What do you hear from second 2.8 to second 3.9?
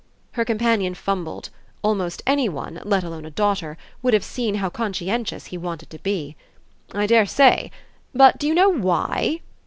let alone a daughter